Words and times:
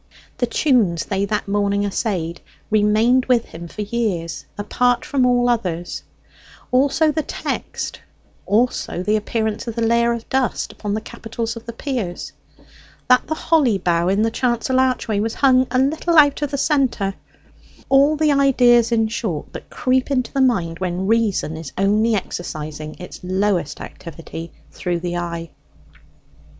The 0.39 0.47
tunes 0.47 1.05
they 1.05 1.25
that 1.25 1.47
morning 1.47 1.83
essayed 1.83 2.41
remained 2.71 3.27
with 3.27 3.45
him 3.45 3.67
for 3.67 3.83
years, 3.83 4.45
apart 4.57 5.05
from 5.05 5.27
all 5.27 5.47
others; 5.47 6.01
also 6.71 7.11
the 7.11 7.21
text; 7.21 7.99
also 8.47 9.03
the 9.03 9.15
appearance 9.15 9.67
of 9.67 9.75
the 9.75 9.83
layer 9.85 10.11
of 10.11 10.27
dust 10.27 10.71
upon 10.71 10.95
the 10.95 11.01
capitals 11.01 11.55
of 11.55 11.67
the 11.67 11.71
piers; 11.71 12.31
that 13.09 13.27
the 13.27 13.35
holly 13.35 13.77
bough 13.77 14.07
in 14.07 14.23
the 14.23 14.31
chancel 14.31 14.79
archway 14.79 15.19
was 15.19 15.35
hung 15.35 15.67
a 15.69 15.77
little 15.77 16.17
out 16.17 16.41
of 16.41 16.49
the 16.49 16.57
centre 16.57 17.13
all 17.87 18.15
the 18.15 18.31
ideas, 18.31 18.91
in 18.91 19.07
short, 19.07 19.53
that 19.53 19.69
creep 19.69 20.09
into 20.09 20.33
the 20.33 20.41
mind 20.41 20.79
when 20.79 21.05
reason 21.05 21.55
is 21.55 21.73
only 21.77 22.15
exercising 22.15 22.95
its 22.97 23.19
lowest 23.21 23.79
activity 23.79 24.51
through 24.71 24.99
the 24.99 25.15
eye. 25.17 25.51